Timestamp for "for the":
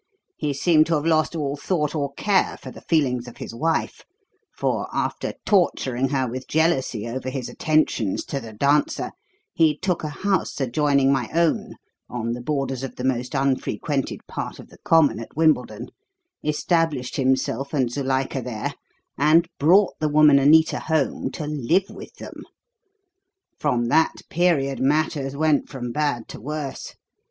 2.59-2.81